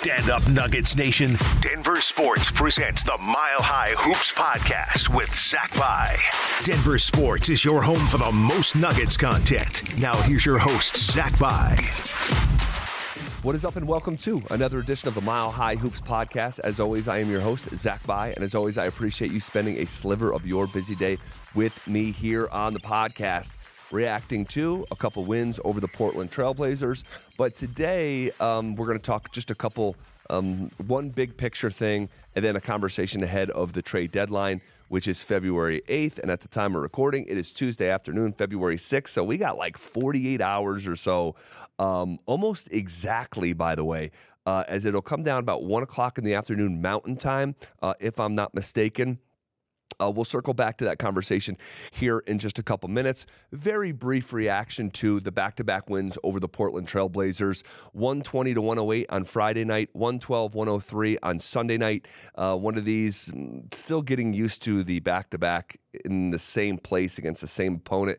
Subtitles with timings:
[0.00, 1.36] Stand up, Nuggets Nation.
[1.60, 6.16] Denver Sports presents the Mile High Hoops podcast with Zach Bye.
[6.64, 9.98] Denver Sports is your home for the most Nuggets content.
[9.98, 11.76] Now, here's your host, Zach Bye.
[13.42, 16.60] What is up, and welcome to another edition of the Mile High Hoops podcast.
[16.60, 19.76] As always, I am your host, Zach Bye, and as always, I appreciate you spending
[19.76, 21.18] a sliver of your busy day
[21.54, 23.52] with me here on the podcast
[23.90, 27.04] reacting to a couple wins over the Portland Trailblazers.
[27.36, 29.96] But today, um, we're going to talk just a couple,
[30.28, 35.08] um, one big picture thing, and then a conversation ahead of the trade deadline, which
[35.08, 36.18] is February 8th.
[36.18, 39.08] And at the time of recording, it is Tuesday afternoon, February 6th.
[39.08, 41.34] So we got like 48 hours or so,
[41.78, 44.10] um, almost exactly, by the way.
[44.46, 48.18] Uh, as it'll come down about one o'clock in the afternoon Mountain Time, uh, if
[48.18, 49.18] I'm not mistaken.
[50.00, 51.56] Uh, we'll circle back to that conversation
[51.90, 53.26] here in just a couple minutes.
[53.52, 58.60] Very brief reaction to the back to back wins over the Portland Trailblazers 120 to
[58.60, 62.06] 108 on Friday night, 112 103 on Sunday night.
[62.34, 66.38] Uh, one of these, mm, still getting used to the back to back in the
[66.38, 68.18] same place against the same opponent.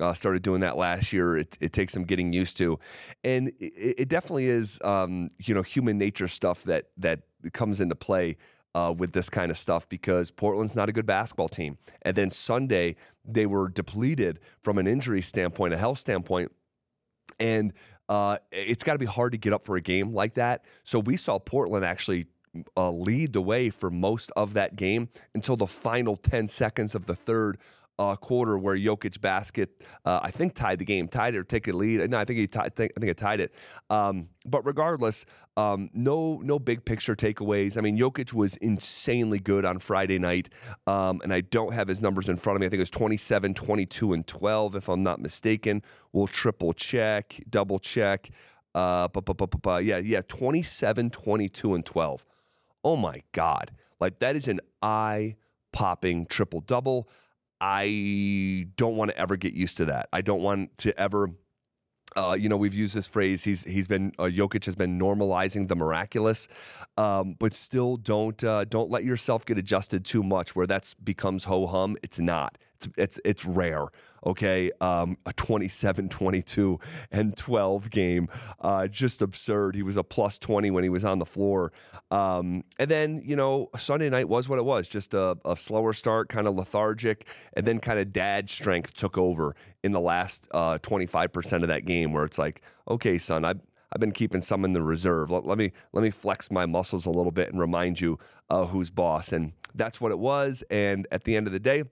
[0.00, 1.36] Uh, started doing that last year.
[1.36, 2.80] It, it, takes some getting used to,
[3.22, 7.20] and it, it definitely is, um, you know, human nature stuff that that
[7.52, 8.36] comes into play
[8.74, 11.78] uh, with this kind of stuff because Portland's not a good basketball team.
[12.02, 16.52] And then Sunday, they were depleted from an injury standpoint, a health standpoint.
[17.38, 17.72] And
[18.08, 20.64] uh, it's got to be hard to get up for a game like that.
[20.82, 22.26] So we saw Portland actually
[22.76, 27.06] uh, lead the way for most of that game until the final 10 seconds of
[27.06, 27.58] the third
[27.98, 31.68] uh, quarter where Jokic basket, uh, I think tied the game, tied it or take
[31.68, 32.08] a lead.
[32.10, 33.54] No, I think he tied, I think, I think it tied it.
[33.90, 35.24] Um, but regardless,
[35.56, 37.78] um, no no big picture takeaways.
[37.78, 40.48] I mean, Jokic was insanely good on Friday night,
[40.86, 42.66] um, and I don't have his numbers in front of me.
[42.66, 45.82] I think it was 27, 22, and 12, if I'm not mistaken.
[46.12, 48.30] We'll triple check, double check.
[48.74, 52.24] Uh, bu- bu- bu- yeah, yeah, 27, 22, and 12.
[52.82, 53.70] Oh my God.
[54.00, 55.36] Like, that is an eye
[55.72, 57.08] popping triple double.
[57.60, 60.08] I don't want to ever get used to that.
[60.12, 61.30] I don't want to ever.
[62.16, 63.42] Uh, you know, we've used this phrase.
[63.42, 66.46] He's he's been uh, Jokic has been normalizing the miraculous,
[66.96, 71.44] um, but still don't uh, don't let yourself get adjusted too much where that becomes
[71.44, 71.96] ho hum.
[72.02, 72.56] It's not.
[72.76, 73.86] It's it's it's rare.
[74.26, 76.80] Okay, um, a 27, 22,
[77.10, 78.28] and 12 game,
[78.60, 79.74] uh, just absurd.
[79.74, 81.72] He was a plus 20 when he was on the floor,
[82.10, 84.88] um, and then you know Sunday night was what it was.
[84.88, 89.18] Just a, a slower start, kind of lethargic, and then kind of dad strength took
[89.18, 93.54] over in the last uh, 25% of that game, where it's like, okay, son, I.
[93.92, 95.30] I've been keeping some in the reserve.
[95.30, 98.18] Let, let, me let me flex my muscles a little bit and remind you
[98.50, 99.32] uh, who's boss.
[99.32, 100.64] And that's what it was.
[100.68, 101.84] And at the end of the day,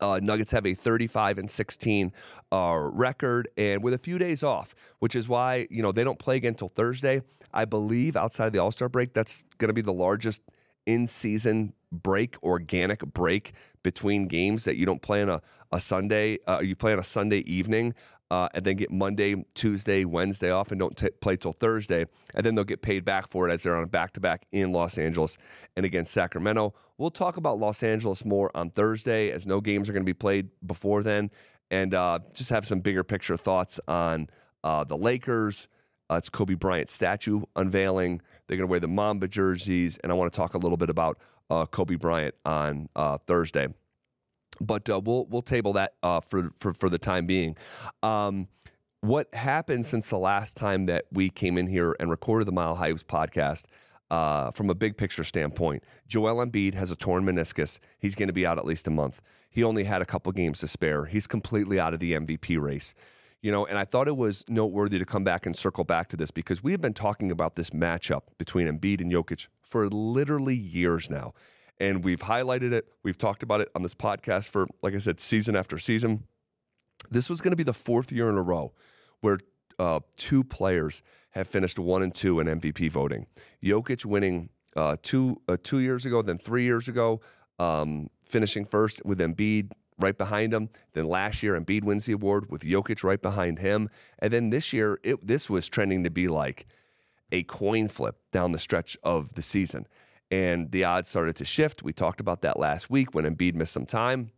[0.00, 2.12] uh, Nuggets have a 35 and 16
[2.52, 6.18] uh, record, and with a few days off, which is why you know they don't
[6.18, 7.22] play again until Thursday.
[7.52, 10.42] I believe outside of the All Star break, that's going to be the largest
[10.86, 13.52] in season break, organic break
[13.82, 16.38] between games that you don't play on a, a Sunday.
[16.46, 17.94] Uh, you play on a Sunday evening
[18.30, 22.06] uh, and then get Monday, Tuesday, Wednesday off and don't t- play till Thursday.
[22.34, 24.46] And then they'll get paid back for it as they're on a back to back
[24.52, 25.36] in Los Angeles
[25.76, 26.74] and against Sacramento.
[26.96, 30.14] We'll talk about Los Angeles more on Thursday as no games are going to be
[30.14, 31.30] played before then.
[31.70, 34.28] And uh, just have some bigger picture thoughts on
[34.62, 35.68] uh, the Lakers.
[36.08, 38.20] Uh, it's Kobe Bryant statue unveiling.
[38.46, 39.98] They're going to wear the Mamba jerseys.
[39.98, 43.68] And I want to talk a little bit about uh, Kobe Bryant on uh, Thursday
[44.60, 47.56] but uh, we'll we'll table that uh, for, for for the time being.
[48.02, 48.48] Um,
[49.00, 52.76] what happened since the last time that we came in here and recorded the Mile
[52.76, 53.64] High podcast?
[54.10, 57.78] Uh, from a big picture standpoint, Joel Embiid has a torn meniscus.
[57.96, 59.22] He's going to be out at least a month.
[59.48, 61.04] He only had a couple games to spare.
[61.04, 62.92] He's completely out of the MVP race.
[63.40, 66.16] You know, and I thought it was noteworthy to come back and circle back to
[66.16, 70.56] this because we have been talking about this matchup between Embiid and Jokic for literally
[70.56, 71.32] years now
[71.80, 72.86] and we've highlighted it.
[73.02, 76.24] We've talked about it on this podcast for, like I said, season after season.
[77.10, 78.72] This was going to be the fourth year in a row
[79.22, 79.38] where
[79.78, 83.26] uh, two players have finished one and two in MVP voting.
[83.64, 87.20] Jokic winning uh, two uh, two years ago, then three years ago,
[87.58, 90.68] um, finishing first with Embiid right behind him.
[90.92, 93.88] Then last year, Embiid wins the award with Jokic right behind him,
[94.18, 96.66] and then this year, it, this was trending to be like
[97.32, 99.86] a coin flip down the stretch of the season
[100.30, 101.82] and the odds started to shift.
[101.82, 104.30] We talked about that last week when Embiid missed some time.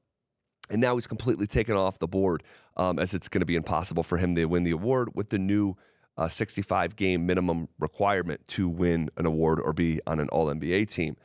[0.71, 2.43] And now he's completely taken off the board
[2.77, 5.39] um, as it's going to be impossible for him to win the award with the
[5.39, 5.77] new
[6.17, 10.91] uh, 65 game minimum requirement to win an award or be on an All NBA
[10.91, 11.17] team.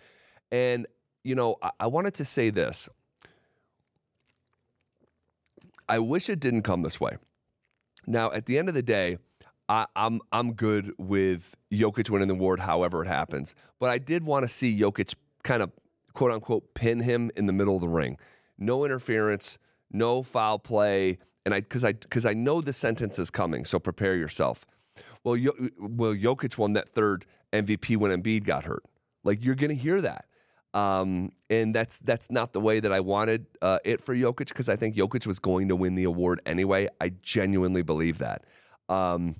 [0.51, 0.85] And,
[1.23, 2.89] you know, I-, I wanted to say this.
[5.87, 7.17] I wish it didn't come this way.
[8.05, 9.17] Now, at the end of the day,
[9.69, 13.53] I, I'm I'm good with Jokic winning the award, however it happens.
[13.79, 15.71] But I did want to see Jokic kind of
[16.13, 18.17] quote unquote pin him in the middle of the ring.
[18.57, 19.59] No interference,
[19.91, 23.79] no foul play, and I because I because I know the sentence is coming, so
[23.79, 24.65] prepare yourself.
[25.23, 28.83] Well, Yo, well, Jokic won that third MVP when Embiid got hurt.
[29.23, 30.25] Like you're to hear that,
[30.73, 34.69] um, and that's that's not the way that I wanted uh, it for Jokic because
[34.69, 36.87] I think Jokic was going to win the award anyway.
[37.01, 38.45] I genuinely believe that.
[38.87, 39.35] Um,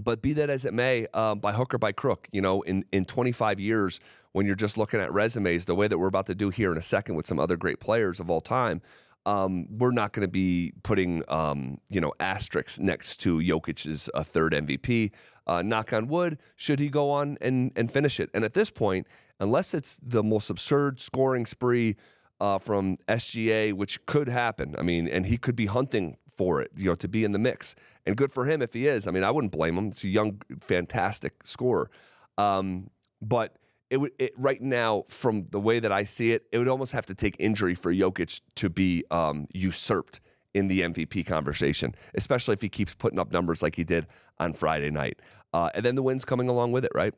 [0.00, 2.84] but be that as it may, um, by hook or by crook, you know, in,
[2.92, 4.00] in 25 years,
[4.32, 6.78] when you're just looking at resumes, the way that we're about to do here in
[6.78, 8.80] a second with some other great players of all time,
[9.24, 14.22] um, we're not going to be putting, um, you know, asterisks next to Jokic's uh,
[14.22, 15.12] third MVP.
[15.46, 18.30] Uh, knock on wood, should he go on and, and finish it?
[18.32, 19.06] And at this point,
[19.38, 21.96] unless it's the most absurd scoring spree
[22.40, 26.70] uh, from SGA, which could happen, I mean, and he could be hunting for it,
[26.76, 27.74] you know, to be in the mix.
[28.06, 29.06] And good for him if he is.
[29.06, 29.88] I mean, I wouldn't blame him.
[29.88, 31.90] It's a young, fantastic scorer.
[32.38, 32.90] Um,
[33.20, 33.56] but
[33.90, 36.92] it would it, right now, from the way that I see it, it would almost
[36.92, 40.20] have to take injury for Jokic to be um, usurped
[40.54, 44.06] in the MVP conversation, especially if he keeps putting up numbers like he did
[44.38, 45.20] on Friday night.
[45.52, 47.14] Uh, and then the wins coming along with it, right?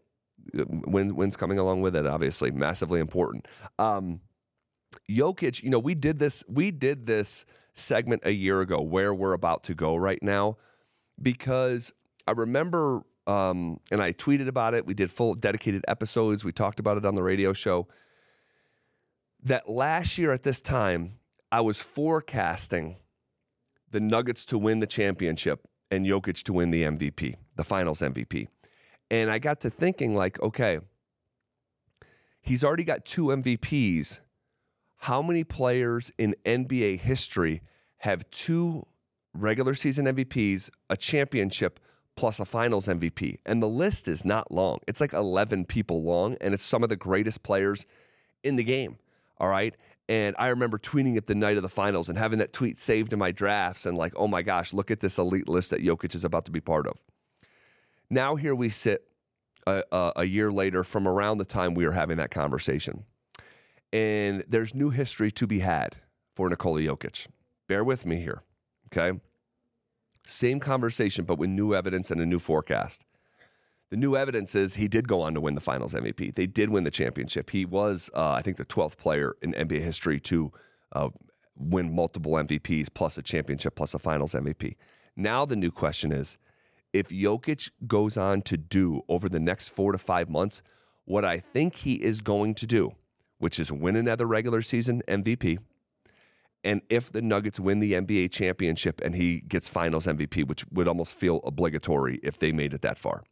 [0.53, 3.47] Win, wins coming along with it, obviously, massively important.
[3.79, 4.21] Um,
[5.09, 6.45] Jokic, you know, we did this.
[6.49, 10.57] We did this segment a year ago where we're about to go right now
[11.21, 11.93] because
[12.27, 14.87] I remember um, and I tweeted about it.
[14.87, 16.45] We did full dedicated episodes.
[16.45, 17.89] We talked about it on the radio show.
[19.43, 21.19] That last year at this time,
[21.51, 22.97] I was forecasting
[23.91, 28.49] the Nuggets to win the championship and Jokic to win the MVP, the finals MVP.
[29.11, 30.81] And I got to thinking, like, okay,
[32.41, 34.21] he's already got two MVPs
[35.05, 37.61] how many players in NBA history
[37.99, 38.87] have two
[39.35, 41.79] regular season MVPs, a championship,
[42.17, 43.37] plus a finals MVP?
[43.45, 44.79] And the list is not long.
[44.89, 47.85] It's like 11 people long, and it's some of the greatest players
[48.43, 48.97] in the game.
[49.37, 49.77] All right.
[50.09, 53.13] And I remember tweeting it the night of the finals and having that tweet saved
[53.13, 56.15] in my drafts and like, oh my gosh, look at this elite list that Jokic
[56.15, 56.97] is about to be part of.
[58.09, 59.07] Now here we sit
[59.67, 63.05] a, a, a year later from around the time we were having that conversation
[63.95, 65.97] and there's new history to be had
[66.35, 67.29] for Nikola Jokic.
[67.69, 68.43] Bear with me here,
[68.89, 69.21] okay?
[70.27, 73.05] Same conversation, but with new evidence and a new forecast.
[73.91, 76.35] The new evidence is he did go on to win the Finals MVP.
[76.35, 77.51] They did win the championship.
[77.51, 80.51] He was, uh, I think, the 12th player in NBA history to
[80.93, 81.11] uh,
[81.57, 84.75] win multiple MVPs, plus a championship, plus a Finals MVP.
[85.15, 86.37] Now the new question is,
[86.93, 90.63] if Jokic goes on to do over the next four to five months
[91.05, 92.97] what I think he is going to do,
[93.39, 95.59] which is win another regular season MVP.
[96.63, 100.89] And if the Nuggets win the NBA championship and he gets finals MVP, which would
[100.89, 103.23] almost feel obligatory if they made it that far.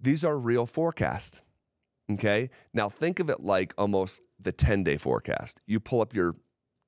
[0.00, 1.42] These are real forecasts.
[2.10, 2.50] Okay.
[2.72, 5.60] Now think of it like almost the 10 day forecast.
[5.66, 6.36] You pull up your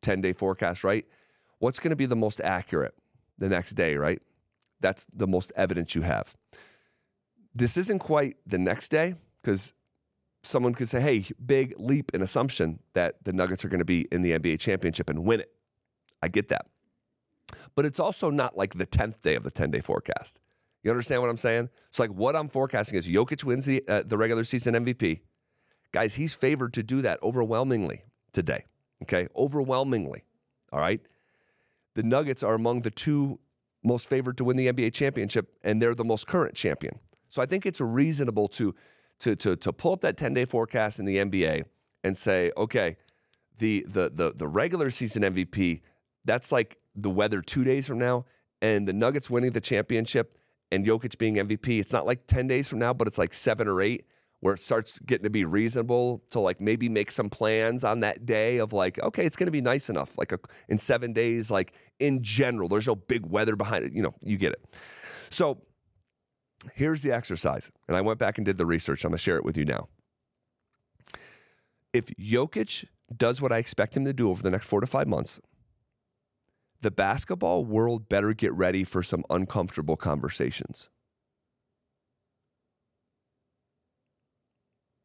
[0.02, 1.06] 10 day forecast, right?
[1.58, 2.94] What's going to be the most accurate
[3.38, 4.20] the next day, right?
[4.80, 6.34] That's the most evidence you have.
[7.54, 9.72] This isn't quite the next day because
[10.46, 14.06] someone could say, hey, big leap in assumption that the Nuggets are going to be
[14.12, 15.52] in the NBA championship and win it.
[16.22, 16.66] I get that.
[17.74, 20.40] But it's also not like the 10th day of the 10 day forecast.
[20.82, 21.68] You understand what I'm saying?
[21.88, 25.20] It's like what I'm forecasting is Jokic wins the, uh, the regular season MVP.
[25.92, 28.64] Guys, he's favored to do that overwhelmingly today.
[29.02, 29.28] Okay?
[29.34, 30.24] Overwhelmingly.
[30.72, 31.00] All right?
[31.94, 33.40] The Nuggets are among the two
[33.82, 36.98] most favored to win the NBA championship, and they're the most current champion.
[37.28, 38.74] So I think it's reasonable to
[39.20, 41.64] to, to, to pull up that 10 day forecast in the NBA
[42.04, 42.96] and say, okay,
[43.58, 45.80] the, the, the, the regular season MVP,
[46.24, 48.24] that's like the weather two days from now,
[48.60, 50.36] and the Nuggets winning the championship
[50.70, 53.68] and Jokic being MVP, it's not like 10 days from now, but it's like seven
[53.68, 54.06] or eight
[54.40, 58.26] where it starts getting to be reasonable to like maybe make some plans on that
[58.26, 60.18] day of like, okay, it's going to be nice enough.
[60.18, 63.92] Like a, in seven days, like in general, there's no big weather behind it.
[63.92, 64.76] You know, you get it.
[65.30, 65.62] So
[66.74, 67.70] Here's the exercise.
[67.88, 69.04] And I went back and did the research.
[69.04, 69.88] I'm going to share it with you now.
[71.92, 75.06] If Jokic does what I expect him to do over the next four to five
[75.06, 75.40] months,
[76.80, 80.90] the basketball world better get ready for some uncomfortable conversations.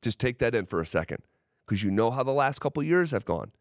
[0.02, 1.20] Just take that in for a second
[1.66, 3.52] because you know how the last couple years have gone.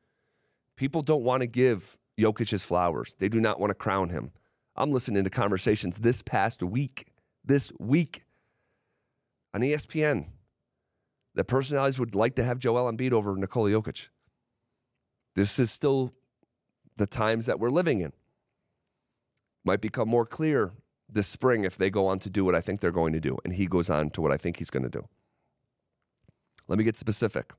[0.76, 4.33] People don't want to give Jokic his flowers, they do not want to crown him.
[4.76, 7.10] I'm listening to conversations this past week
[7.50, 8.25] this week
[9.52, 10.26] on ESPN
[11.35, 14.09] that personalities would like to have Joel Embiid over Nikola Jokic.
[15.35, 16.12] This is still
[16.97, 18.12] the times that we're living in.
[19.64, 20.73] Might become more clear
[21.09, 23.38] this spring if they go on to do what I think they're going to do,
[23.45, 25.09] and he goes on to what I think he's going to do.
[26.69, 27.52] Let me get specific.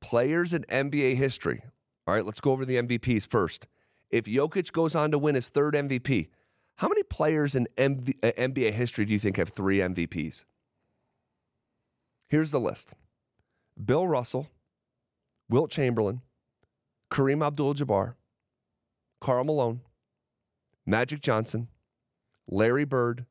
[0.00, 1.62] Players in NBA history.
[2.06, 3.66] All right, let's go over the MVPs first.
[4.10, 6.28] If Jokic goes on to win his third MVP,
[6.76, 10.44] how many players in MV, uh, NBA history do you think have three MVPs?
[12.28, 12.94] Here's the list
[13.82, 14.48] Bill Russell,
[15.48, 16.22] Wilt Chamberlain,
[17.10, 18.14] Kareem Abdul Jabbar,
[19.20, 19.80] Karl Malone,
[20.84, 21.68] Magic Johnson,
[22.48, 23.26] Larry Bird,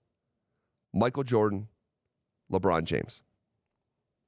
[0.94, 1.68] Michael Jordan,
[2.52, 3.22] LeBron James.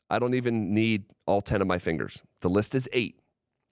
[0.09, 2.23] I don't even need all 10 of my fingers.
[2.41, 3.19] The list is eight.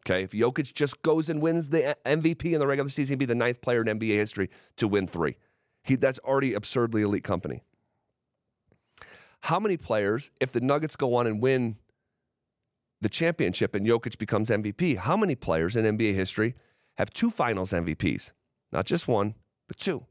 [0.06, 0.24] Okay.
[0.24, 3.26] If Jokic just goes and wins the uh, MVP in the regular season, he'd be
[3.26, 5.38] the ninth player in NBA history to win three.
[5.84, 7.64] He, that's already absurdly elite company.
[9.42, 11.78] How many players, if the Nuggets go on and win
[13.02, 16.56] the championship and Jokic becomes MVP, how many players in NBA history
[16.98, 18.32] have two finals MVPs?
[18.72, 19.36] Not just one,
[19.68, 20.06] but two.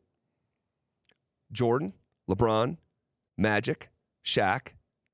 [1.50, 1.94] Jordan,
[2.28, 2.78] LeBron,
[3.36, 3.90] Magic,
[4.24, 4.68] Shaq,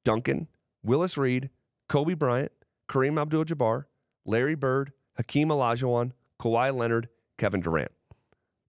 [0.05, 0.49] Duncan,
[0.83, 1.51] Willis Reed,
[1.89, 2.53] Kobe Bryant,
[2.89, 3.85] Kareem Abdul Jabbar,
[4.25, 7.09] Larry Bird, Hakeem Olajuwon, Kawhi Leonard,
[7.39, 7.93] Kevin Durant.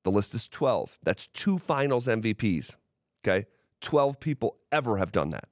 [0.04, 1.00] The list is 12.
[1.04, 2.76] That's two finals MVPs.
[3.24, 3.46] Okay.
[3.82, 5.48] 12 people ever have done that.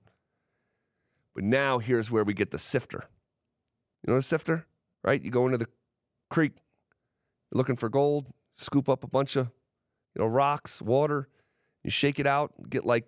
[1.36, 3.06] But now here's where we get the sifter.
[4.04, 4.66] You know the sifter,
[5.04, 5.22] right?
[5.22, 5.68] You go into the
[6.30, 6.54] creek,
[7.52, 9.48] looking for gold, scoop up a bunch of,
[10.16, 11.28] you know, rocks, water,
[11.84, 13.06] you shake it out, get like,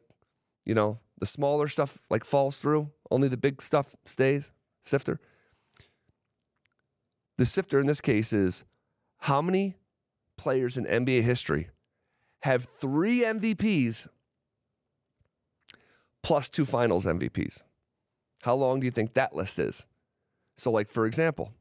[0.65, 4.51] you know, the smaller stuff like falls through, only the big stuff stays.
[4.81, 5.19] Sifter.
[7.41, 8.65] The sifter in this case is
[9.21, 9.73] how many
[10.37, 11.69] players in NBA history
[12.43, 14.07] have three MVPs
[16.21, 17.63] plus two finals MVPs?
[18.43, 19.87] How long do you think that list is?
[20.55, 21.51] So, like, for example,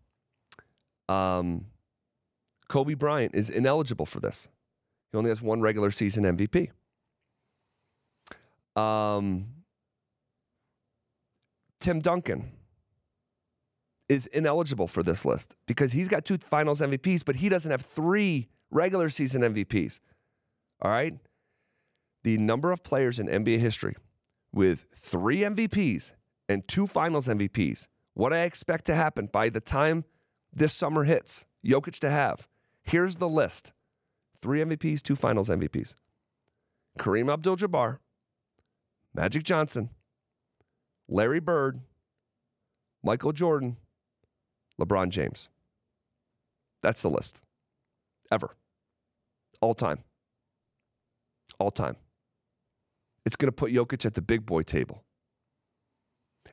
[1.08, 1.64] um,
[2.68, 4.50] Kobe Bryant is ineligible for this.
[5.12, 6.72] He only has one regular season MVP.
[8.78, 9.46] Um,
[11.80, 12.52] Tim Duncan
[14.10, 17.80] is ineligible for this list because he's got two finals MVPs, but he doesn't have
[17.80, 20.00] three regular season MVPs.
[20.82, 21.14] All right.
[22.24, 23.94] The number of players in NBA history
[24.52, 26.10] with three MVPs
[26.48, 30.04] and two finals MVPs, what I expect to happen by the time
[30.52, 32.48] this summer hits, Jokic to have.
[32.82, 33.72] Here's the list
[34.42, 35.94] three MVPs, two finals MVPs.
[36.98, 37.98] Kareem Abdul Jabbar,
[39.14, 39.90] Magic Johnson,
[41.08, 41.78] Larry Bird,
[43.04, 43.76] Michael Jordan,
[44.80, 45.48] LeBron James.
[46.82, 47.42] That's the list.
[48.30, 48.56] Ever.
[49.60, 49.98] All time.
[51.58, 51.96] All time.
[53.26, 55.04] It's going to put Jokic at the big boy table.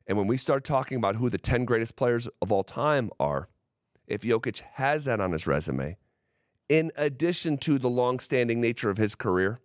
[0.06, 3.48] And when we start talking about who the 10 greatest players of all time are,
[4.06, 5.98] if Jokic has that on his resume,
[6.70, 9.60] in addition to the long-standing nature of his career,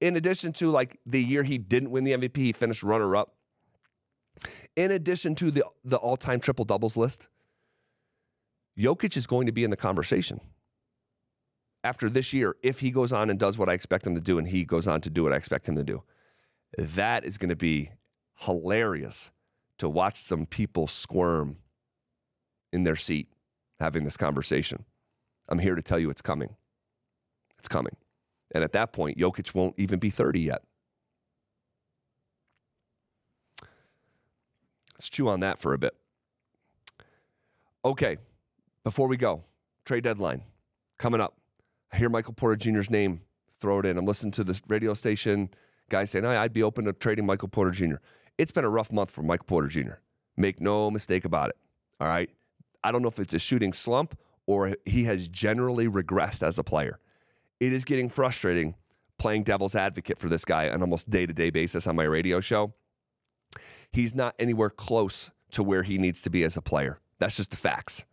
[0.00, 3.34] in addition to like the year he didn't win the MVP, he finished runner up.
[4.76, 7.28] In addition to the, the all time triple doubles list,
[8.78, 10.40] Jokic is going to be in the conversation
[11.82, 14.38] after this year if he goes on and does what I expect him to do
[14.38, 16.02] and he goes on to do what I expect him to do.
[16.78, 17.90] That is going to be
[18.40, 19.32] hilarious
[19.78, 21.56] to watch some people squirm
[22.72, 23.28] in their seat
[23.80, 24.84] having this conversation.
[25.48, 26.56] I'm here to tell you it's coming.
[27.58, 27.96] It's coming.
[28.52, 30.62] And at that point, Jokic won't even be 30 yet.
[35.00, 35.96] Let's chew on that for a bit.
[37.86, 38.18] Okay,
[38.84, 39.44] before we go,
[39.86, 40.42] trade deadline
[40.98, 41.38] coming up.
[41.90, 43.22] I hear Michael Porter Jr.'s name,
[43.58, 43.96] throw it in.
[43.96, 45.48] I'm listening to this radio station
[45.88, 47.94] guy saying, I'd be open to trading Michael Porter Jr.
[48.36, 50.00] It's been a rough month for Michael Porter Jr.
[50.36, 51.56] Make no mistake about it.
[51.98, 52.28] All right.
[52.84, 56.62] I don't know if it's a shooting slump or he has generally regressed as a
[56.62, 56.98] player.
[57.58, 58.74] It is getting frustrating
[59.16, 62.40] playing devil's advocate for this guy on almost day to day basis on my radio
[62.40, 62.74] show
[63.92, 67.00] he's not anywhere close to where he needs to be as a player.
[67.18, 68.06] That's just the facts.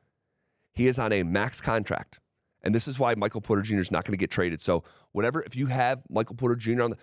[0.74, 2.20] He is on a max contract.
[2.62, 3.78] And this is why Michael Porter Jr.
[3.78, 4.62] is not going to get traded.
[4.62, 6.84] So, whatever, if you have Michael Porter Jr.
[6.84, 6.98] on the,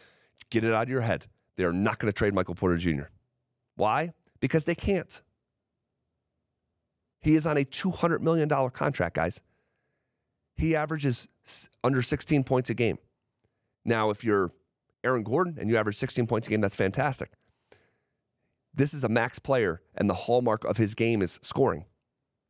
[0.50, 1.26] get it out of your head.
[1.56, 3.04] They are not going to trade Michael Porter Jr.
[3.76, 4.12] Why?
[4.40, 5.22] Because they can't.
[7.20, 9.40] He is on a $200 million contract, guys.
[10.56, 11.28] He averages
[11.82, 12.98] under 16 points a game.
[13.84, 14.50] Now, if you're
[15.02, 17.30] Aaron Gordon and you average 16 points a game, that's fantastic.
[18.74, 21.84] This is a max player, and the hallmark of his game is scoring.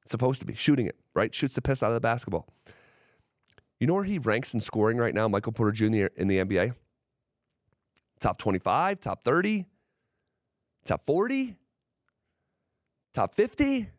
[0.02, 1.34] It's supposed to be shooting it, right?
[1.34, 2.48] Shoots the piss out of the basketball.
[3.78, 6.06] You know where he ranks in scoring right now, Michael Porter Jr.
[6.16, 6.74] in the NBA?
[8.20, 9.66] Top 25, top 30,
[10.84, 11.56] top 40,
[13.12, 13.90] top 50.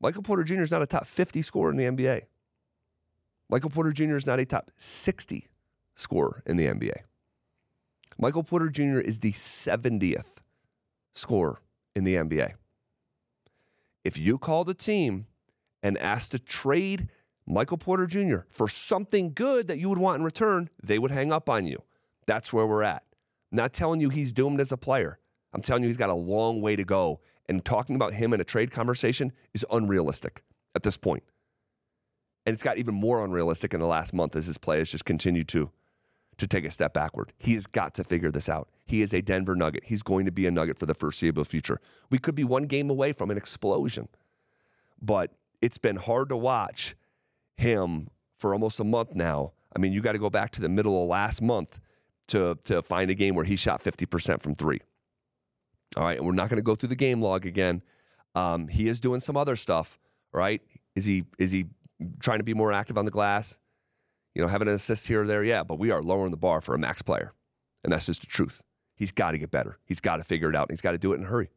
[0.00, 0.62] Michael Porter Jr.
[0.62, 2.22] is not a top 50 scorer in the NBA.
[3.48, 4.16] Michael Porter Jr.
[4.16, 5.46] is not a top 60
[5.94, 7.02] scorer in the NBA.
[8.18, 8.98] Michael Porter Jr.
[8.98, 10.33] is the 70th
[11.14, 11.60] scorer
[11.94, 12.54] in the NBA.
[14.04, 15.26] If you called a team
[15.82, 17.08] and asked to trade
[17.46, 18.38] Michael Porter Jr.
[18.48, 21.82] for something good that you would want in return, they would hang up on you.
[22.26, 23.04] That's where we're at.
[23.50, 25.18] not telling you he's doomed as a player.
[25.52, 27.20] I'm telling you he's got a long way to go.
[27.48, 30.42] And talking about him in a trade conversation is unrealistic
[30.74, 31.22] at this point.
[32.46, 35.04] And it's got even more unrealistic in the last month as his play has just
[35.04, 35.70] continued to,
[36.38, 37.32] to take a step backward.
[37.38, 38.68] He has got to figure this out.
[38.84, 39.84] He is a Denver Nugget.
[39.84, 41.80] He's going to be a Nugget for the foreseeable future.
[42.10, 44.08] We could be one game away from an explosion.
[45.00, 46.96] But it's been hard to watch
[47.56, 49.52] him for almost a month now.
[49.74, 51.80] I mean, you got to go back to the middle of last month
[52.28, 54.80] to, to find a game where he shot 50% from three.
[55.96, 56.18] All right.
[56.18, 57.82] And we're not going to go through the game log again.
[58.34, 59.98] Um, he is doing some other stuff,
[60.32, 60.60] right?
[60.94, 61.66] Is he is he
[62.20, 63.58] trying to be more active on the glass?
[64.34, 66.60] You know, having an assist here or there, yeah, but we are lowering the bar
[66.60, 67.32] for a max player.
[67.82, 68.62] And that's just the truth.
[68.96, 69.78] He's got to get better.
[69.84, 70.70] He's got to figure it out.
[70.70, 71.50] he's got to do it in a hurry.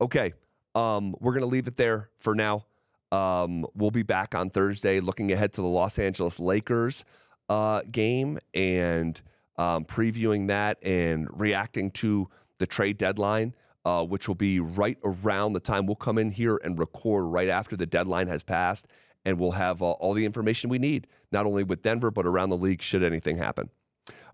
[0.00, 0.32] Okay.
[0.74, 2.64] Um, we're going to leave it there for now.
[3.12, 7.04] Um, we'll be back on Thursday looking ahead to the Los Angeles Lakers
[7.50, 9.20] uh, game and
[9.58, 15.52] um, previewing that and reacting to the trade deadline, uh, which will be right around
[15.52, 18.86] the time we'll come in here and record right after the deadline has passed.
[19.24, 22.50] And we'll have uh, all the information we need, not only with Denver, but around
[22.50, 23.70] the league should anything happen.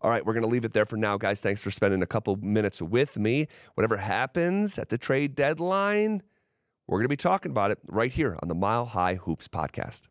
[0.00, 1.40] All right, we're going to leave it there for now, guys.
[1.40, 3.48] Thanks for spending a couple minutes with me.
[3.74, 6.22] Whatever happens at the trade deadline,
[6.86, 10.02] we're going to be talking about it right here on the Mile High Hoops podcast.